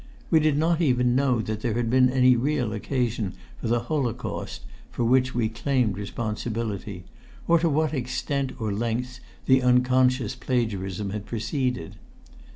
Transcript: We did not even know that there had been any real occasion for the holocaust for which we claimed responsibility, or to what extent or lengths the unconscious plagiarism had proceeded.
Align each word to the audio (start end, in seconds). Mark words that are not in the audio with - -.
We 0.31 0.39
did 0.39 0.57
not 0.57 0.81
even 0.81 1.15
know 1.15 1.41
that 1.43 1.61
there 1.61 1.75
had 1.75 1.87
been 1.91 2.09
any 2.09 2.35
real 2.35 2.73
occasion 2.73 3.33
for 3.59 3.67
the 3.67 3.81
holocaust 3.81 4.63
for 4.89 5.03
which 5.03 5.35
we 5.35 5.47
claimed 5.47 5.95
responsibility, 5.95 7.03
or 7.47 7.59
to 7.59 7.69
what 7.69 7.93
extent 7.93 8.59
or 8.59 8.73
lengths 8.73 9.19
the 9.45 9.61
unconscious 9.61 10.33
plagiarism 10.33 11.11
had 11.11 11.27
proceeded. 11.27 11.97